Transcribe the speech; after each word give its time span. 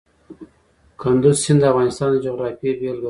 کندز 1.01 1.35
سیند 1.43 1.59
د 1.61 1.63
افغانستان 1.71 2.09
د 2.11 2.15
جغرافیې 2.25 2.71
بېلګه 2.79 2.93
ده. 2.97 2.99